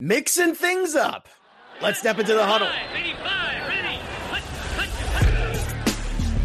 [0.00, 1.28] mixing things up.
[1.82, 2.68] Let's step into the huddle.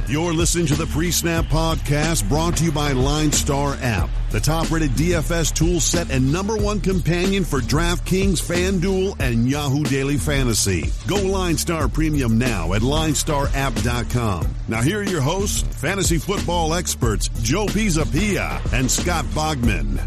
[0.08, 4.39] You're listening to the Pre Snap Podcast brought to you by Line Star App, the
[4.39, 10.17] top rated DFS tool set and number one companion for DraftKings, FanDuel, and Yahoo Daily
[10.17, 10.92] Fantasy.
[11.08, 14.56] Go Line Star Premium now at linestarapp.com.
[14.67, 19.99] Now, here are your hosts, fantasy football experts Joe Pisapia and Scott Bogman.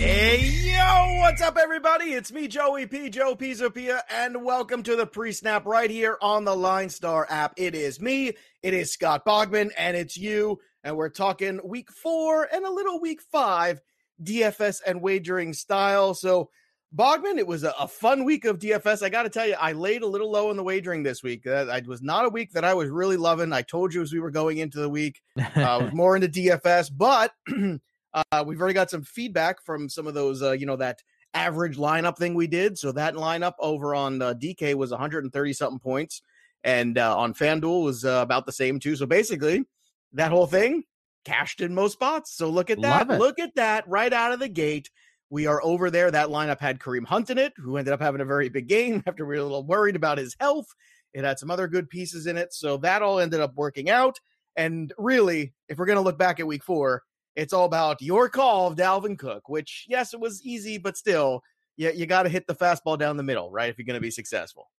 [0.00, 2.14] Hey, yo, what's up, everybody?
[2.14, 6.56] It's me, Joey P, Joe Pisapia, and welcome to the pre-snap right here on the
[6.56, 7.52] Line Star app.
[7.58, 12.48] It is me, it is Scott Bogman, and it's you, and we're talking week four
[12.50, 13.82] and a little week five
[14.24, 16.14] DFS and wagering style.
[16.14, 16.48] So,
[16.96, 19.02] Bogman, it was a, a fun week of DFS.
[19.02, 21.46] I got to tell you, I laid a little low in the wagering this week.
[21.46, 23.52] Uh, it was not a week that I was really loving.
[23.52, 26.28] I told you as we were going into the week, uh, I was more into
[26.28, 27.34] DFS, but
[28.12, 31.02] Uh, we've already got some feedback from some of those, uh, you know, that
[31.34, 32.78] average lineup thing we did.
[32.78, 36.22] So that lineup over on uh, DK was 130 something points,
[36.64, 38.96] and uh, on FanDuel was uh, about the same too.
[38.96, 39.64] So basically,
[40.12, 40.84] that whole thing
[41.24, 42.34] cashed in most spots.
[42.36, 43.08] So look at that.
[43.08, 44.90] Look at that right out of the gate.
[45.28, 46.10] We are over there.
[46.10, 49.02] That lineup had Kareem Hunt in it, who ended up having a very big game
[49.06, 50.66] after we were a little worried about his health.
[51.12, 52.52] It had some other good pieces in it.
[52.52, 54.18] So that all ended up working out.
[54.56, 57.02] And really, if we're going to look back at week four,
[57.40, 61.42] it's all about your call of Dalvin Cook, which, yes, it was easy, but still,
[61.78, 63.70] you, you got to hit the fastball down the middle, right?
[63.70, 64.70] If you're going to be successful.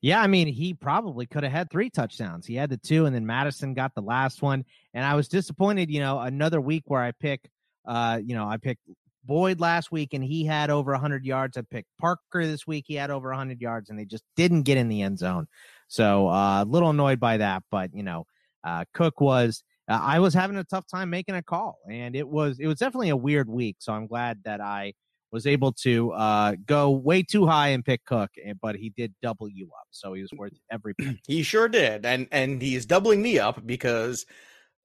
[0.00, 2.44] Yeah, I mean, he probably could have had three touchdowns.
[2.44, 4.64] He had the two, and then Madison got the last one.
[4.94, 7.48] And I was disappointed, you know, another week where I pick,
[7.86, 8.82] uh, you know, I picked
[9.24, 11.56] Boyd last week and he had over 100 yards.
[11.56, 12.86] I picked Parker this week.
[12.88, 15.46] He had over 100 yards, and they just didn't get in the end zone.
[15.86, 17.62] So uh, a little annoyed by that.
[17.70, 18.26] But, you know,
[18.64, 22.58] uh, Cook was I was having a tough time making a call, and it was
[22.60, 23.76] it was definitely a weird week.
[23.78, 24.92] So I'm glad that I
[25.30, 29.14] was able to uh, go way too high and pick Cook, eh, but he did
[29.22, 30.94] double you up, so he was worth every.
[31.26, 34.26] He sure did, and and he's doubling me up because.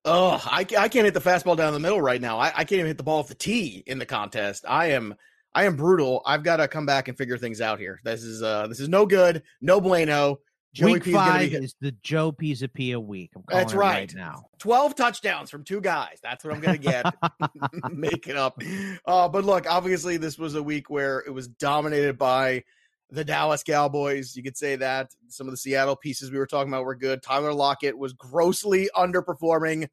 [0.06, 2.38] Oh, I, I can't hit the fastball down the middle right now.
[2.38, 4.66] I, I can't even hit the ball off the tee in the contest.
[4.68, 5.16] I am
[5.56, 6.22] I am brutal.
[6.26, 8.00] I've got to come back and figure things out here.
[8.04, 9.44] This is uh this is no good.
[9.62, 10.40] No bueno.
[10.74, 13.32] Joey week P's five be is the Joe Pisapia week.
[13.48, 14.12] That's right.
[14.12, 14.16] right.
[14.16, 14.48] now.
[14.58, 16.18] Twelve touchdowns from two guys.
[16.24, 17.06] That's what I'm going to get.
[17.92, 18.60] Make it up.
[19.06, 22.64] Uh, but look, obviously, this was a week where it was dominated by
[23.12, 24.36] the Dallas Cowboys.
[24.36, 25.12] You could say that.
[25.28, 27.22] Some of the Seattle pieces we were talking about were good.
[27.22, 29.88] Tyler Lockett was grossly underperforming.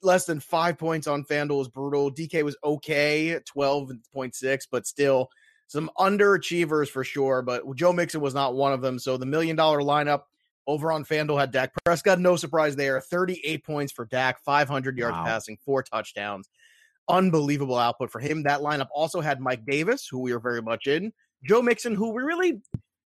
[0.00, 2.10] Less than five points on FanDuel was brutal.
[2.10, 5.28] DK was okay, 12.6, but still–
[5.66, 8.98] some underachievers for sure, but Joe Mixon was not one of them.
[8.98, 10.22] So the million dollar lineup
[10.66, 12.18] over on FanDuel had Dak Prescott.
[12.18, 13.00] No surprise there.
[13.00, 15.24] 38 points for Dak, 500 yards wow.
[15.24, 16.48] passing, four touchdowns.
[17.08, 18.42] Unbelievable output for him.
[18.44, 21.12] That lineup also had Mike Davis, who we are very much in,
[21.44, 22.62] Joe Mixon, who we really,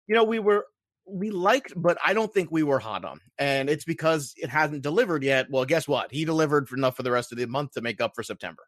[0.07, 0.65] you know, we were
[1.09, 3.21] we liked, but I don't think we were hot on.
[3.39, 5.47] And it's because it hasn't delivered yet.
[5.49, 6.11] Well, guess what?
[6.11, 8.63] He delivered for enough for the rest of the month to make up for September.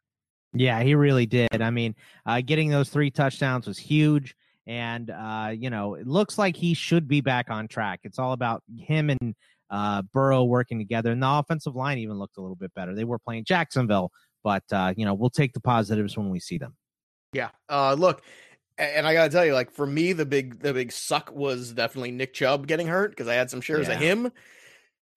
[0.54, 1.62] Yeah, he really did.
[1.62, 1.96] I mean,
[2.26, 4.36] uh, getting those three touchdowns was huge.
[4.68, 8.02] And, uh, you know, it looks like he should be back on track.
[8.04, 9.36] It's all about him and
[9.70, 11.12] uh, Burrow working together.
[11.12, 12.94] And the offensive line even looked a little bit better.
[12.94, 14.12] They were playing Jacksonville,
[14.44, 16.76] but, uh, you know, we'll take the positives when we see them.
[17.34, 17.50] Yeah.
[17.68, 18.24] Uh, look,
[18.80, 22.12] and I gotta tell you, like for me, the big the big suck was definitely
[22.12, 23.96] Nick Chubb getting hurt because I had some shares yeah.
[23.96, 24.32] of him,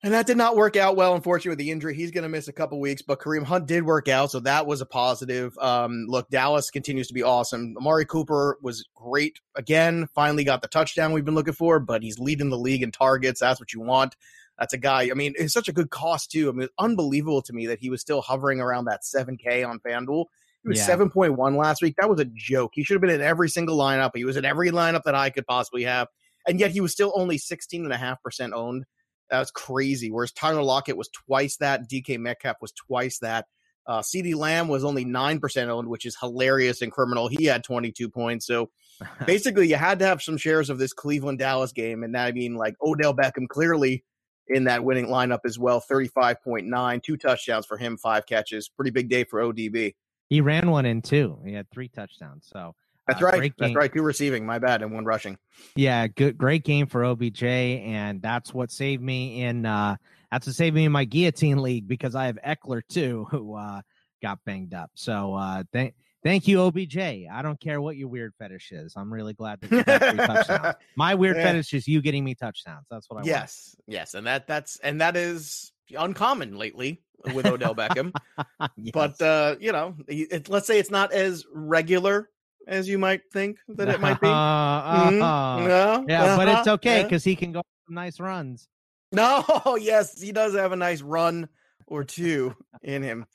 [0.02, 1.94] and that did not work out well, unfortunately, with the injury.
[1.94, 4.66] He's going to miss a couple weeks, but Kareem Hunt did work out, so that
[4.66, 5.56] was a positive.
[5.58, 7.76] Um, look, Dallas continues to be awesome.
[7.76, 10.08] Amari Cooper was great again.
[10.14, 13.40] Finally got the touchdown we've been looking for, but he's leading the league in targets.
[13.40, 14.16] That's what you want.
[14.58, 15.08] That's a guy.
[15.10, 16.48] I mean, it's such a good cost too.
[16.48, 19.78] I mean, it's unbelievable to me that he was still hovering around that 7K on
[19.80, 20.26] FanDuel.
[20.62, 20.96] He was yeah.
[20.96, 21.96] 7.1 last week.
[21.98, 22.72] That was a joke.
[22.74, 24.12] He should have been in every single lineup.
[24.14, 26.08] He was in every lineup that I could possibly have.
[26.46, 28.84] And yet he was still only 16.5% owned.
[29.32, 30.10] That's crazy.
[30.10, 33.46] Whereas Tyler Lockett was twice that, DK Metcalf was twice that.
[33.86, 37.28] Uh, CeeDee Lamb was only 9% owned, which is hilarious and criminal.
[37.28, 38.46] He had 22 points.
[38.46, 38.70] So
[39.26, 42.02] basically, you had to have some shares of this Cleveland Dallas game.
[42.02, 44.04] And that, I mean, like Odell Beckham clearly
[44.48, 48.68] in that winning lineup as well 35.9, two touchdowns for him, five catches.
[48.68, 49.94] Pretty big day for ODB.
[50.28, 51.38] He ran one in two.
[51.44, 52.46] He had three touchdowns.
[52.52, 52.74] So
[53.12, 53.52] that's right.
[53.58, 53.92] That's right.
[53.92, 54.46] Two receiving.
[54.46, 55.38] My bad, and one rushing.
[55.76, 59.66] Yeah, good, great game for OBJ, and that's what saved me in.
[59.66, 59.96] uh
[60.30, 63.82] That's what saved me in my guillotine league because I have Eckler too, who uh
[64.22, 64.90] got banged up.
[64.94, 66.96] So uh thank thank you, OBJ.
[66.98, 68.94] I don't care what your weird fetish is.
[68.96, 70.76] I'm really glad that you got three touchdowns.
[70.96, 71.44] My weird yeah.
[71.44, 72.86] fetish is you getting me touchdowns.
[72.90, 73.38] That's what I yes, want.
[73.38, 77.02] Yes, yes, and that that's and that is uncommon lately
[77.34, 78.12] with Odell Beckham.
[78.76, 78.90] yes.
[78.92, 82.28] But uh, you know, it, let's say it's not as regular
[82.68, 84.28] as you might think that it might be.
[84.28, 85.22] Uh, Mhm.
[85.22, 86.74] uh, No, yeah, but it's Uh-huh.
[86.74, 88.68] okay because he can go on some nice runs.
[89.12, 89.44] No,
[89.80, 91.48] yes, he does have a nice run
[91.86, 93.26] or two in him.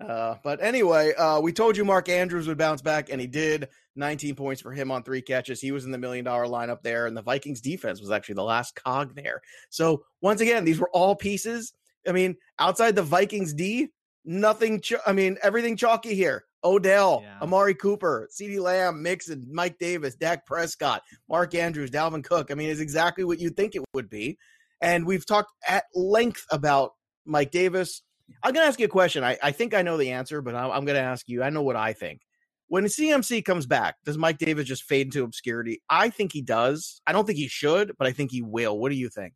[0.00, 3.68] Uh, but anyway, uh, we told you Mark Andrews would bounce back, and he did.
[3.96, 5.60] 19 points for him on three catches.
[5.60, 8.42] He was in the million dollar lineup there, and the Vikings defense was actually the
[8.42, 9.40] last cog there.
[9.70, 11.72] So, once again, these were all pieces.
[12.06, 13.88] I mean, outside the Vikings D,
[14.24, 14.80] nothing.
[14.80, 16.44] Ch- I mean, everything chalky here.
[16.64, 17.38] Odell, Yeah.
[17.42, 22.50] Amari Cooper, CeeDee Lamb, Mixon, Mike Davis, Dak Prescott, Mark Andrews, Dalvin Cook.
[22.50, 24.38] I mean, it's exactly what you'd think it would be.
[24.80, 26.92] And we've talked at length about
[27.26, 28.02] Mike Davis.
[28.42, 29.22] I'm going to ask you a question.
[29.22, 31.42] I, I think I know the answer, but I'm, I'm going to ask you.
[31.42, 32.22] I know what I think.
[32.68, 35.82] When CMC comes back, does Mike Davis just fade into obscurity?
[35.90, 37.02] I think he does.
[37.06, 38.78] I don't think he should, but I think he will.
[38.78, 39.34] What do you think?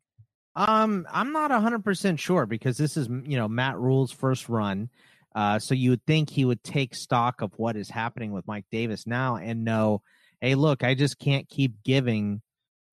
[0.55, 4.89] Um, I'm not 100% sure because this is, you know, Matt Rhule's first run.
[5.35, 8.65] Uh, so you would think he would take stock of what is happening with Mike
[8.71, 10.01] Davis now and know,
[10.41, 12.41] hey, look, I just can't keep giving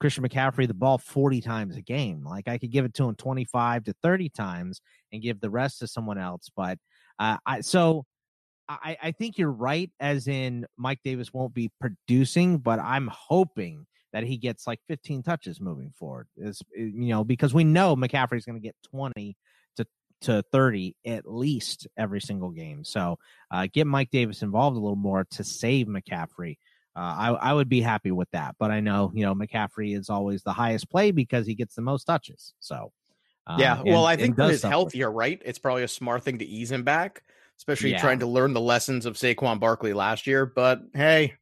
[0.00, 2.24] Christian McCaffrey the ball 40 times a game.
[2.24, 4.80] Like I could give it to him 25 to 30 times
[5.12, 6.50] and give the rest to someone else.
[6.54, 6.78] But
[7.18, 8.04] uh, I, so
[8.68, 13.86] I, I think you're right, as in Mike Davis won't be producing, but I'm hoping
[14.12, 16.26] that he gets like 15 touches moving forward.
[16.36, 19.36] Is you know because we know McCaffrey's going to get 20
[20.22, 22.84] to to 30 at least every single game.
[22.84, 23.18] So
[23.50, 26.58] uh, get Mike Davis involved a little more to save McCaffrey.
[26.96, 30.08] Uh, I I would be happy with that, but I know you know McCaffrey is
[30.08, 32.54] always the highest play because he gets the most touches.
[32.60, 32.92] So
[33.46, 35.40] uh, yeah, and- well, I think does with his stuff health, you're right.
[35.44, 37.22] It's probably a smart thing to ease him back,
[37.58, 38.00] especially Yeah.
[38.00, 40.46] trying to learn the lessons of Saquon Barkley last year.
[40.46, 41.34] But hey,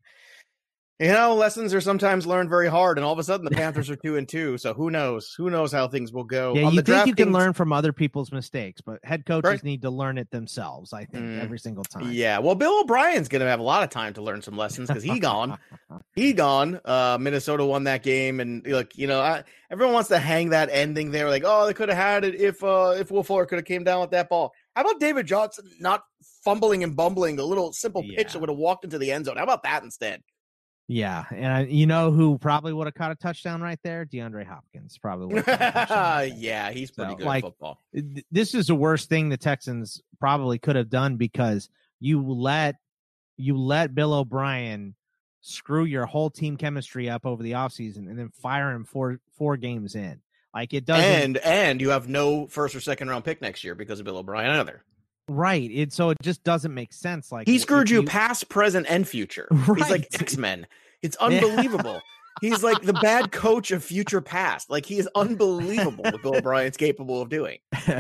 [1.01, 3.91] you know, lessons are sometimes learned very hard, and all of a sudden the Panthers
[3.91, 4.57] are two and two.
[4.59, 5.35] So who knows?
[5.37, 6.55] Who knows how things will go?
[6.55, 9.49] Yeah, On you the think you can learn from other people's mistakes, but head coaches
[9.51, 9.65] Right.
[9.65, 10.93] need to learn it themselves.
[10.93, 11.43] I think Mm.
[11.43, 12.13] every single time.
[12.13, 14.89] Yeah, well, Bill O'Brien's going to have a lot of time to learn some lessons
[14.89, 15.59] because he gone.
[16.15, 16.81] he gone.
[16.85, 20.69] Uh, Minnesota won that game, and look, you know, I, everyone wants to hang that
[20.71, 23.59] ending there, like, oh, they could have had it if uh, if Will Fuller could
[23.59, 24.53] have came down with that ball.
[24.77, 26.03] How about David Johnson not
[26.45, 28.25] fumbling and bumbling a little simple pitch Yeah.
[28.33, 29.37] that would have walked into the end zone?
[29.37, 30.23] How about that instead?
[30.87, 34.05] Yeah, and I, you know who probably would have caught a touchdown right there?
[34.05, 35.27] DeAndre Hopkins probably.
[35.35, 37.81] would have caught a touchdown right yeah, he's pretty So, good like, at football.
[37.97, 41.69] Eh, th- This is the worst thing the Texans probably could have done because
[42.01, 42.77] you let
[43.37, 44.95] you let Bill O'Brien
[45.41, 49.57] screw your whole team chemistry up over the offseason and then fire him four four
[49.57, 50.21] games in.
[50.55, 53.75] Like it doesn't And and you have no first or second round pick next year
[53.75, 54.85] because of Bill O'Brien either.
[55.29, 55.71] Right.
[55.71, 57.33] It so it just doesn't make sense.
[57.33, 59.49] Like He screwed you past, present, and future.
[59.77, 60.67] He's like X Men.
[61.03, 62.01] It's unbelievable.
[62.41, 64.69] He's like the bad coach of future past.
[64.69, 67.59] Like he is unbelievable what Bill O'Brien's capable of doing.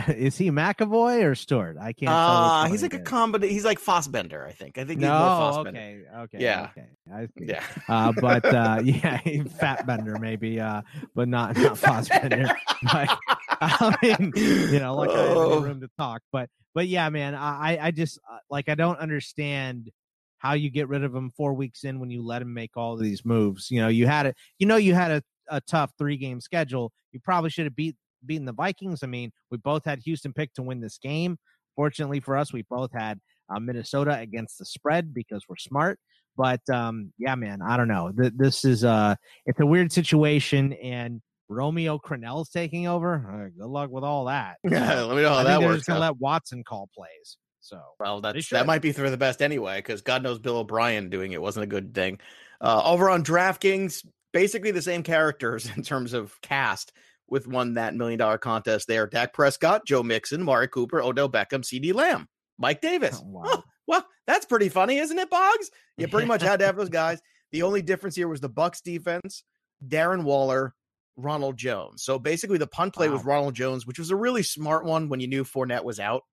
[0.08, 1.76] is he McAvoy or Stewart?
[1.80, 2.08] I can't.
[2.08, 3.08] tell Uh he's like it a is.
[3.08, 3.54] combination.
[3.54, 4.76] He's like Fassbender, I think.
[4.76, 5.80] I think he's more No, Fassbender.
[5.80, 6.68] okay, okay, Yeah.
[6.76, 6.86] okay.
[7.14, 7.28] I.
[7.40, 7.62] Yeah.
[7.88, 9.20] Uh, but uh, yeah,
[9.60, 10.82] fat bender maybe, uh,
[11.14, 12.50] but not not Fassbender.
[12.92, 13.16] but
[13.60, 15.60] I mean, you know, like I have Oh.
[15.60, 16.22] room to talk.
[16.32, 19.90] But but yeah, man, I I just uh, like I don't understand
[20.38, 22.96] how you get rid of him four weeks in when you let him make all
[22.96, 23.70] these moves.
[23.70, 24.36] You know, you had it.
[24.58, 26.92] you know you had a, a tough three game schedule.
[27.12, 29.02] You probably should have beat beaten the Vikings.
[29.02, 31.38] I mean, we both had Houston picked to win this game.
[31.76, 33.18] Fortunately for us, we both had
[33.54, 35.98] uh, Minnesota against the spread because we're smart.
[36.36, 38.12] But um, yeah, man, I don't know.
[38.12, 39.14] Th- this is uh,
[39.46, 41.20] it's a weird situation, and
[41.54, 43.14] Romeo Crennel's taking over.
[43.14, 44.56] Uh, good luck with all that.
[44.68, 45.78] Yeah, let me know how I that they're works.
[45.78, 46.14] just gonna out.
[46.14, 47.38] let Watson call plays.
[47.60, 51.08] So Well, that's that might be for the best anyway, because God knows Bill O'Brien
[51.08, 52.18] doing it wasn't a good thing.
[52.60, 56.92] Uh, over on DraftKings, basically the same characters in terms of cast
[57.28, 59.06] with won that million dollar contest there.
[59.06, 63.20] Dak Prescott, Joe Mixon, Mari Cooper, Odell Beckham, CeeDee Lamb, Mike Davis.
[63.24, 63.42] Wow.
[63.46, 65.70] Huh, well, that's pretty funny, isn't it, Boggs?
[65.98, 67.20] You pretty much had to have those guys.
[67.52, 69.44] The only difference here was the Bucks defense,
[69.86, 70.74] Darren Waller,
[71.16, 72.02] Ronald Jones.
[72.02, 75.20] So basically the punt play was Ronald Jones, which was a really smart one when
[75.20, 76.24] you knew Fournette was out.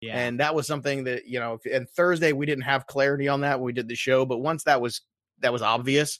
[0.00, 3.40] yeah, And that was something that, you know, and Thursday we didn't have clarity on
[3.40, 5.00] that when we did the show, but once that was
[5.40, 6.18] that was obvious,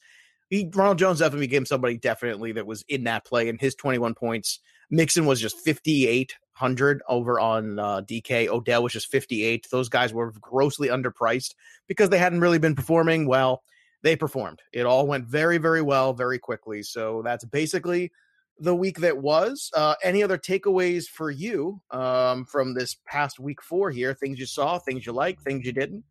[0.51, 4.15] he Ronald Jones definitely became somebody definitely that was in that play and his 21
[4.15, 4.61] points.
[4.91, 8.49] Mixon was just 5800 over on uh, DK.
[8.49, 9.69] Odell was just 58.
[9.71, 11.55] Those guys were grossly underpriced
[11.87, 13.63] because they hadn't really been performing well.
[14.03, 14.61] They performed.
[14.73, 16.83] It all went very very well very quickly.
[16.83, 18.13] So that's basically
[18.61, 19.71] the week that was.
[19.75, 24.15] Uh, any other takeaways for you um, from this past week four here?
[24.15, 26.05] Things you saw, things you liked, things you didn't.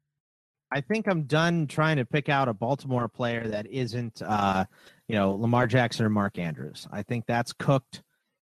[0.72, 4.66] I think I'm done trying to pick out a Baltimore player that isn't, uh,
[5.08, 6.88] you know, Lamar Jackson or Mark Andrews.
[6.92, 8.04] I think that's cooked.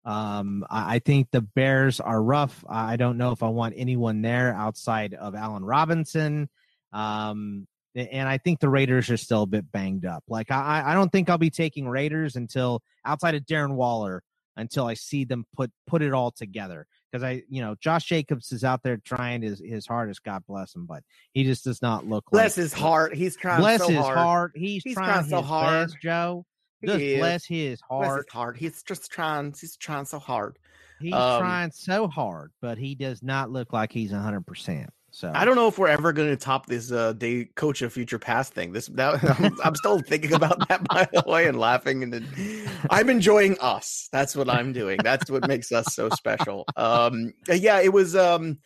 [0.04, 2.64] Um, I, think the Bears are rough.
[2.68, 6.48] I I don't know if I want anyone there outside of Allen Robinson.
[6.92, 10.22] Um, and I think the Raiders are still a bit banged up.
[10.28, 14.22] Like I, I don't think I'll be taking Raiders until outside of Darren Waller
[14.58, 16.86] until I see them put put it all together.
[17.10, 20.22] Because I, you know, Josh Jacobs is out there trying his his hardest.
[20.24, 22.24] God bless him, but he just does not look.
[22.32, 23.14] Like Bless like, his heart.
[23.14, 23.60] He's trying.
[23.60, 24.18] Bless so his hard.
[24.18, 24.52] heart.
[24.54, 25.88] He's, He's trying, trying so hard.
[25.88, 26.44] best, Joe.
[26.84, 28.24] Just bless his Bless heart.
[28.26, 28.56] his heart.
[28.58, 29.54] He's just trying.
[29.58, 30.58] He's trying so hard.
[31.00, 34.90] He's Um, trying so hard, but he does not look like he's hundred percent.
[35.16, 37.90] So I don't know if we're ever going to top this uh, day coach of
[37.90, 38.72] future past thing.
[38.72, 42.68] This that, I'm, I'm still thinking about that by the way and laughing and then,
[42.90, 44.10] I'm enjoying us.
[44.12, 44.98] That's what I'm doing.
[45.02, 46.66] That's what makes us so special.
[46.76, 48.14] Um, yeah, it was.
[48.14, 48.58] Um,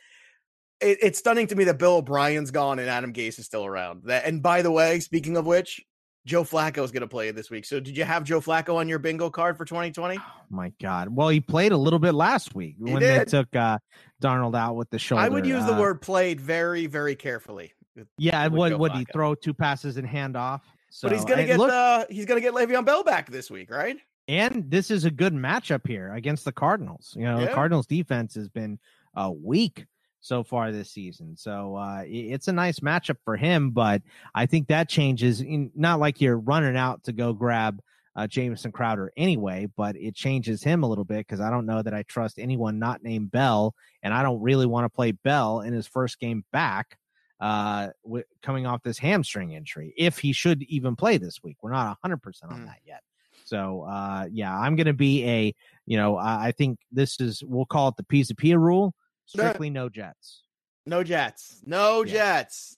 [0.81, 4.03] it, it's stunning to me that Bill O'Brien's gone and Adam Gase is still around.
[4.07, 5.81] That and by the way, speaking of which,
[6.27, 7.65] Joe Flacco is going to play this week.
[7.65, 10.19] So did you have Joe Flacco on your bingo card for 2020?
[10.19, 11.09] Oh my God.
[11.09, 13.79] Well, he played a little bit last week He when they took uh,
[14.23, 15.25] Darnold out with the shoulder.
[15.25, 17.73] I would use the Uh, word played very, very carefully.
[18.19, 20.63] Yeah, Joe would he throw two passes and hand off?
[20.91, 23.71] So, but he's gonna get look, uh, he's gonna get Le'Veon Bell back this week,
[23.71, 23.97] right?
[24.29, 27.15] and this is a good matchup here against the Cardinals.
[27.17, 28.79] You know, the Cardinals defense has been
[29.17, 29.87] uh, weak
[30.21, 31.37] so far this season.
[31.37, 34.03] So uh, it's a nice matchup for him, but
[34.35, 35.41] I think that changes.
[35.41, 37.81] In, not like you're running out to go grab
[38.17, 41.81] uh, Jameson Crowder anyway, but it changes him a little bit because I don't know
[41.83, 45.61] that I trust anyone not named Bell, and I don't really want to play Bell
[45.61, 46.99] in his first game back.
[47.41, 51.73] Uh, wi- coming off this hamstring injury, if he should even play this week, we're
[51.73, 52.67] not 100% on Mhm.
[52.67, 53.01] that yet.
[53.47, 55.55] So, uh, yeah, I'm going to be a,
[55.87, 58.95] you know, I, I think this is, we'll call it the Pisapia rule
[59.31, 60.43] strictly no Jets.
[60.87, 61.61] No Jets.
[61.65, 62.13] No Yeah.
[62.13, 62.77] Jets.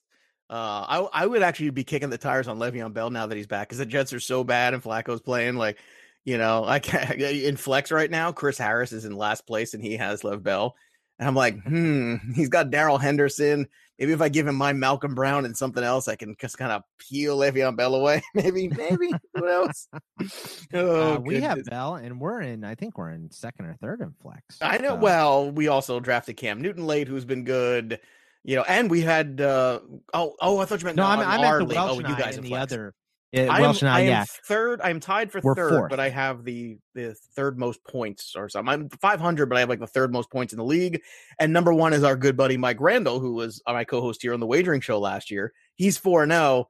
[0.49, 3.47] Uh, I I would actually be kicking the tires on Le'Veon Bell now that he's
[3.47, 5.79] back because the Jets are so bad and Flacco's playing like,
[6.25, 8.31] you know, I can't in flex right now.
[8.31, 10.75] Chris Harris is in last place and he has Lev Bell,
[11.19, 13.67] and I'm like, hmm, he's got Darrell Henderson.
[13.99, 16.71] Maybe if I give him my Malcolm Brown and something else, I can just kind
[16.71, 18.23] of peel Le'Veon Bell away.
[18.35, 19.13] maybe, maybe.
[19.35, 19.87] Who knows?
[20.73, 21.63] Oh, uh, we have.
[21.65, 24.57] Bell, and we're in, I think we're in second or third in flex.
[24.61, 24.89] I know.
[24.89, 27.99] So, Well, we also drafted Cam Newton late, who's been good.
[28.43, 29.39] You know, and we had.
[29.39, 29.79] uh
[30.13, 31.75] Oh, oh, I thought you meant no, I'm, on I'm our at the.
[31.75, 32.73] Welsh Oh, you guys in in the flex.
[32.73, 32.93] other.
[33.35, 34.25] Uh, I am, Welsh and I, am yeah.
[34.45, 34.79] third.
[34.83, 35.89] I'm tied for We're third, fourth.
[35.89, 38.71] but I have the the third most points or something.
[38.71, 41.01] I'm 500, but I have like the third most points in the league.
[41.39, 44.39] And number one is our good buddy Mike Randall, who was my co-host here on
[44.39, 45.51] the Wagering Show last year.
[45.75, 46.67] He's four zero,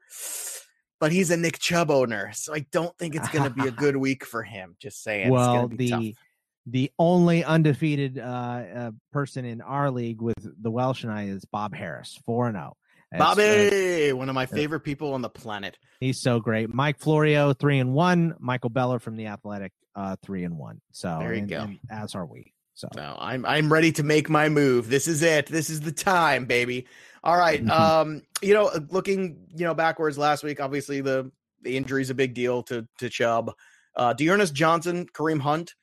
[1.02, 3.72] but he's a Nick Chubb owner, so I don't think it's going to be a
[3.84, 4.78] good week for him.
[4.80, 5.28] Just saying.
[5.28, 6.04] It's gonna well, be the tough.
[6.68, 11.44] the only undefeated uh, uh, person in our league with the Welsh and I is
[11.44, 12.78] Bob Harris, four and zero.
[13.14, 15.78] Uh, Bobby, one of my favorite people on the planet.
[16.00, 16.74] He's so great.
[16.74, 18.36] Mike Florio, three and one.
[18.40, 20.82] Michael Beller from the Athletic, uh, three and one.
[20.92, 21.60] So There you and- go.
[21.62, 22.54] and as are we.
[22.76, 24.90] So No, I'm I'm ready to make my move.
[24.90, 25.46] This is it.
[25.46, 26.88] This is the time, baby.
[27.24, 27.64] All right.
[27.64, 27.70] Mhm.
[27.70, 32.16] Um, you know, looking, you know, backwards last week, obviously the the injury is a
[32.16, 33.52] big deal to to Chubb.
[33.96, 35.76] Uh D'Ernest Johnson, Kareem Hunt.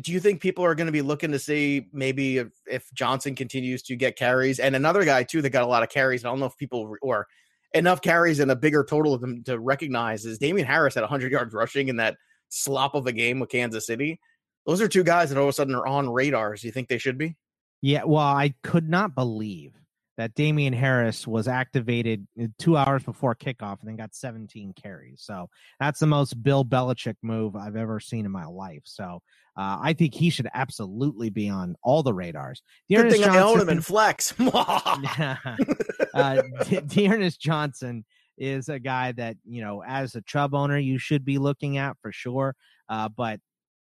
[0.00, 3.34] Do you think people are going to be looking to see maybe if, if Johnson
[3.34, 6.24] continues to get carries and another guy too that got a lot of carries?
[6.24, 7.26] I don't know if people or
[7.74, 11.30] enough carries and a bigger total of them to recognize is Damien Harris at 100
[11.30, 12.16] yards rushing in that
[12.48, 14.20] slop of a game with Kansas City.
[14.66, 16.62] Those are two guys that all of a sudden are on radars.
[16.62, 17.36] Do you think they should be?
[17.82, 19.79] yeah, well, I could not believe
[20.20, 25.22] that Damien Harris was activated uh, two hours before kickoff and then got 17 carries.
[25.22, 25.48] So
[25.78, 28.82] that's the most Bill Belichick move I've ever seen in my life.
[28.84, 29.22] So
[29.56, 32.60] uh, I think he should absolutely be on all the radars.
[32.90, 34.34] Good D'Ernest thing I own him Johnson- in flex.
[36.14, 38.04] uh, De- D'Ernest Johnson
[38.36, 41.96] is a guy that you know, as a Chubb owner, you should be looking at
[42.02, 42.54] for sure.
[42.90, 43.40] Uh, but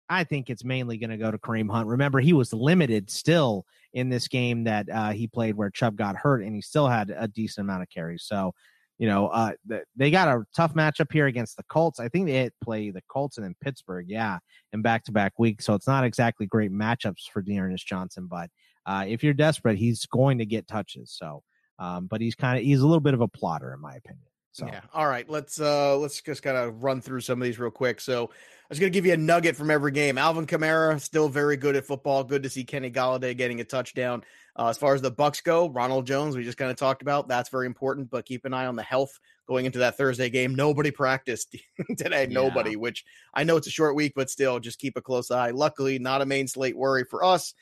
[0.08, 1.88] I think it's mainly going to go to Kareem Hunt.
[1.88, 6.16] Remember, he was limited still in this game that uh, he played where Chubb got
[6.16, 8.24] hurt, and he still had a decent amount of carries.
[8.24, 8.52] So,
[8.98, 9.52] you know, uh,
[9.96, 12.00] they got a tough matchup here against the Colts.
[12.00, 14.38] I think they play the Colts and then Pittsburgh, yeah,
[14.72, 15.64] in back to back weeks.
[15.64, 18.50] So it's not exactly great matchups for D'Ernest Johnson, but
[18.86, 21.12] uh, if you're desperate, he's going to get touches.
[21.12, 21.42] So,
[21.78, 24.26] um, but he's kind of he's a little bit of a plotter in my opinion.
[24.58, 24.80] So Yeah.
[24.92, 25.28] All right.
[25.28, 28.00] Let's uh let's just kind of run through some of these real quick.
[28.00, 30.18] So I was gonna give you a nugget from every game.
[30.18, 32.24] Alvin Kamara still very good at football.
[32.24, 34.24] Good to see Kenny Golladay getting a touchdown.
[34.56, 37.28] Uh, as far as the Bucks go, Ronald Jones, we just kind of talked about.
[37.28, 40.56] That's very important, but keep an eye on the health going into that Thursday game.
[40.56, 41.56] Nobody practiced
[41.96, 42.22] today.
[42.22, 42.34] Yeah.
[42.34, 45.50] Nobody, which I know it's a short week, but still just keep a close eye.
[45.50, 47.54] Luckily, not a main slate worry for us.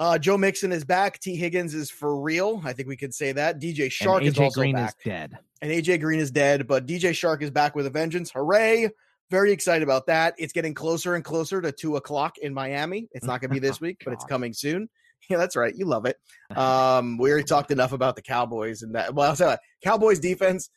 [0.00, 1.20] Uh, Joe Mixon is back.
[1.20, 2.62] Tee Higgins is for real.
[2.64, 3.60] I think we could say that.
[3.60, 5.38] DJ Chark and is AJ also Green back is dead.
[5.60, 8.30] and AJ Green is dead, but DJ Chark is back with a vengeance.
[8.30, 8.88] Hooray!
[9.30, 10.34] Very excited about that.
[10.38, 13.08] It's getting closer and closer to two o'clock in Miami.
[13.12, 14.88] It's not going to be this Oh, week, but it's coming soon.
[15.28, 15.72] Yeah, that's right.
[15.76, 16.16] You love it.
[16.56, 19.14] Um, we already talked enough about the Cowboys and that.
[19.14, 20.70] Well, I'll tell you, Cowboys defense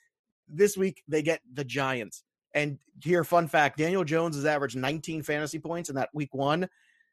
[0.49, 2.23] this week they get the Giants.
[2.53, 6.67] And here, fun fact: Daniel Jones has averaged 19 fantasy points in that week one.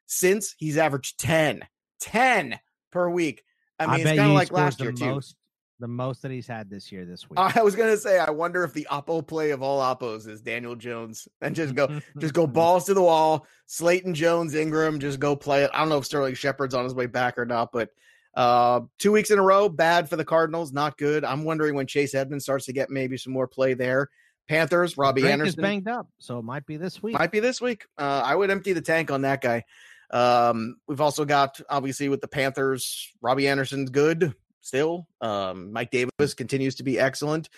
[0.05, 1.61] Since he's averaged 10,
[2.01, 2.59] 10
[2.91, 3.43] per week.
[3.79, 5.05] I mean, I it's kind of like last year too.
[5.05, 5.35] most,
[5.79, 7.39] the most that he's had this year this week.
[7.39, 10.75] I was gonna say, I wonder if the oppo play of all oppos is Daniel
[10.75, 13.47] Jones, and just go, just go balls to the wall.
[13.65, 15.71] Slayton Jones, Ingram, just go play it.
[15.73, 17.89] I don't know if Sterling Shepard's on his way back or not, but
[18.35, 21.25] uh, two weeks in a row, bad for the Cardinals, not good.
[21.25, 24.09] I'm wondering when Chase Edmonds starts to get maybe some more play there.
[24.47, 27.17] Panthers, Robbie Drake is Anderson banged up, so it might be this week.
[27.17, 27.85] might be this week.
[27.97, 29.63] Uh, I would empty the tank on that guy.
[30.11, 35.07] Um, we've also got obviously with the Panthers, Robbie Anderson's good still.
[35.21, 37.49] Um, Mike Davis continues to be excellent.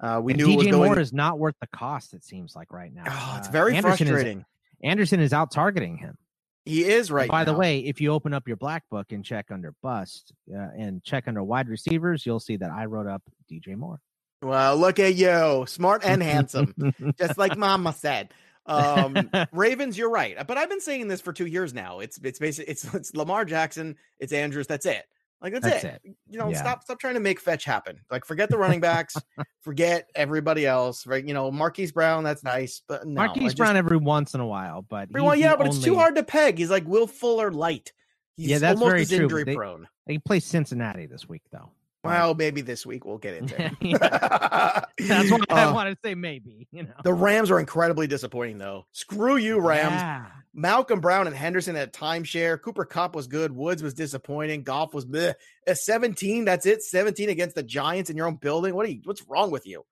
[0.00, 0.90] Uh, we And knew it was DJ going.
[0.90, 2.14] Moore is not worth the cost.
[2.14, 3.04] It seems like right now.
[3.06, 4.44] oh, it's Uh, very Anderson is- frustrating.
[4.82, 6.16] Anderson is out targeting him.
[6.64, 7.28] he is right.
[7.28, 10.58] By the way, if you open up your black book and check under bust uh,
[10.76, 14.00] and check under wide receivers, you'll see that I wrote up DJ Moore.
[14.42, 16.74] well, look at you, smart and handsome,
[17.18, 18.32] just like Mama said.
[18.66, 22.00] Um, Ravens, you're right, but I've been saying this for two years now.
[22.00, 24.66] It's it's basically it's, it's Lamar Jackson, it's Andrews.
[24.66, 25.04] That's it.
[25.42, 26.00] Like that's, That's it.
[26.04, 26.14] it.
[26.28, 26.58] You know, Yeah.
[26.58, 27.98] stop stop trying to make fetch happen.
[28.10, 29.16] Like forget the running backs,
[29.62, 31.06] forget everybody else.
[31.06, 31.24] Right?
[31.24, 32.24] You know, Marquise Brown.
[32.24, 35.66] That's nice, but no, Marquise just- Brown every once in a while, but yeah, but
[35.66, 36.58] it's too hard to peg.
[36.58, 37.90] He's like Will Fuller light.
[38.36, 39.88] He's Yeah, that's almost very as true, injury they- prone.
[40.06, 41.70] He plays Cincinnati this week, though.
[42.02, 44.00] Well, maybe this week we'll get into it.
[44.00, 46.66] That's why I Uh, want to say maybe.
[46.72, 48.86] You know, The Rams are incredibly disappointing, though.
[48.92, 49.92] Screw you, Rams.
[49.92, 50.26] Yeah.
[50.54, 52.60] Malcolm Brown and Henderson had timeshare.
[52.60, 53.54] Cooper Kupp was good.
[53.54, 54.62] Woods was disappointing.
[54.62, 55.34] Goff was bleh.
[55.66, 56.44] At 17.
[56.44, 56.82] That's it.
[56.82, 58.74] 17 against the Giants in your own building.
[58.74, 59.00] What are you?
[59.04, 59.84] What's wrong with you?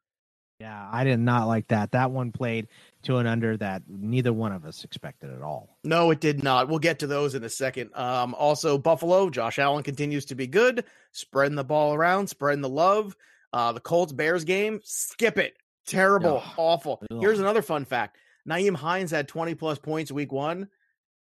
[0.61, 1.93] Yeah, I did not like that.
[1.93, 2.67] That one played
[3.03, 5.79] to an under that neither one of us expected at all.
[5.85, 6.69] No, it did not.
[6.69, 7.91] We'll get to those in a second.
[7.95, 12.69] Um, also, Buffalo, Josh Allen continues to be good, spreading the ball around, spreading the
[12.69, 13.15] love.
[13.53, 15.57] Uh, the Colts Bears game, skip it.
[15.87, 16.55] Terrible, Ugh.
[16.57, 17.03] awful.
[17.11, 17.19] Ugh.
[17.21, 20.68] Here's another fun fact Nyheim Hines had 20 plus points week one.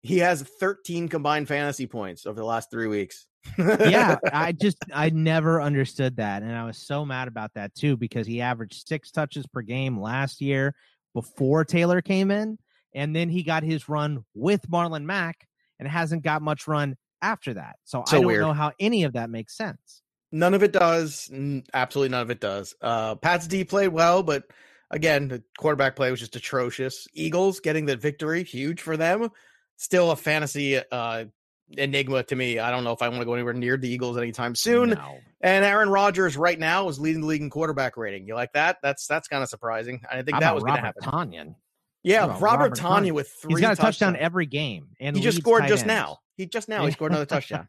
[0.03, 3.27] He has 13 combined fantasy points over the last three weeks.
[3.59, 7.97] Yeah, I just I never understood that, and I was so mad about that too
[7.97, 10.75] because he averaged six touches per game last year
[11.15, 12.59] before Taylor came in,
[12.95, 15.47] and then he got his run with Marlon Mack
[15.79, 17.77] and hasn't got much run after that.
[17.85, 18.41] So, So I don't weird.
[18.43, 20.03] know how any of that makes sense.
[20.33, 21.31] None of it does.
[21.73, 22.75] Absolutely none of it does.
[22.81, 24.45] Uh, Pat's D played well, but
[24.91, 27.07] again, the quarterback play was just atrocious.
[27.15, 29.31] Eagles getting the victory, huge for them.
[29.77, 31.27] Still a fantasy uh,
[31.71, 32.59] enigma to me.
[32.59, 34.91] I don't know if I want to go anywhere near the Eagles anytime soon.
[34.91, 35.19] No.
[35.41, 38.27] And Aaron Rodgers right now is leading the league in quarterback rating.
[38.27, 38.79] You like that?
[38.83, 40.01] That's that's kind of surprising.
[40.11, 41.03] I didn't think How that was going to happen.
[41.03, 41.55] Tonyan?
[42.03, 43.55] yeah, Robert, Robert Tonyan with three.
[43.55, 44.25] He's got a touchdown touchdowns.
[44.25, 45.87] every game, and He just scored just ends.
[45.87, 46.19] now.
[46.37, 47.69] He just now he scored another touchdown.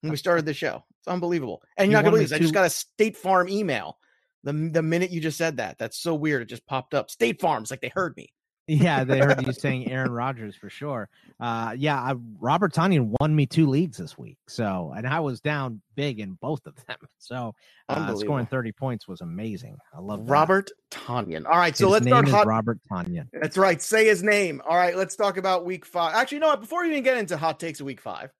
[0.00, 0.84] when we started the show.
[1.00, 1.62] It's unbelievable.
[1.76, 2.36] And you're not gonna believe this.
[2.36, 3.96] I just got a State Farm email.
[4.44, 5.78] The the minute you just said that.
[5.78, 6.42] That's so weird.
[6.42, 7.10] It just popped up.
[7.10, 8.32] State Farms, like they heard me.
[8.68, 11.08] Yeah, they heard you saying Aaron Rodgers for sure.
[11.40, 14.36] Uh, yeah, I, Robert Tonyan won me two leagues this week.
[14.46, 16.98] So, and I was down big in both of them.
[17.20, 17.54] So,
[17.90, 19.76] uh, scoring 30 points was amazing.
[19.94, 20.32] I love that.
[20.32, 21.44] Robert Tonyan.
[21.44, 22.46] All right, His so let's name start hot.
[22.46, 23.28] Robert Tonyan.
[23.32, 23.82] That's right.
[23.82, 24.62] Say his name.
[24.66, 26.14] All right, let's talk about week five.
[26.14, 26.60] Actually, you know what?
[26.60, 28.30] Before we even get into hot takes of week five,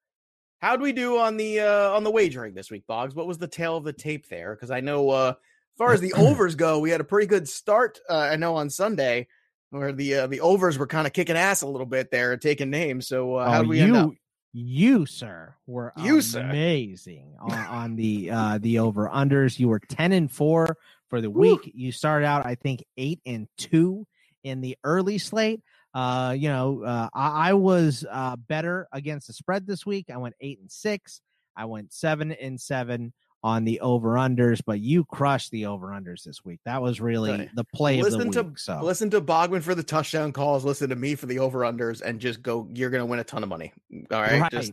[0.60, 3.14] how'd we do on the uh on the wagering this week, Boggs?
[3.14, 4.54] What was the tale of the tape there?
[4.54, 7.46] Because I know uh as far as the overs go, we had a pretty good
[7.46, 8.00] start.
[8.08, 9.28] Uh, I know on Sunday
[9.70, 12.70] where the uh, the overs were kind of kicking ass a little bit there, taking
[12.70, 13.06] names.
[13.06, 14.10] So uh, how do we end up?
[14.52, 16.40] you, you, sir, were You, sir.
[16.40, 19.58] amazing on, on the uh, the over unders.
[19.58, 20.76] You were 10 and 4
[21.08, 21.40] for the Woo.
[21.40, 21.72] week.
[21.74, 24.06] You started out, I think, 8 and 2
[24.44, 25.60] in the early slate.
[25.94, 30.06] Uh, you know, uh, I, I was uh, better against the spread this week.
[30.12, 31.20] I went 8 and 6.
[31.56, 33.12] I went 7 and 7
[33.44, 36.58] on the over unders, but you crushed the over unders this week.
[36.64, 37.48] That was really Right.
[37.54, 38.58] the play of Listen the to week.
[38.58, 40.64] so listen to Bogman for the touchdown calls.
[40.64, 42.68] Listen to me for the over unders, and just go.
[42.74, 43.72] You're gonna win a ton of money.
[44.10, 44.72] All right, just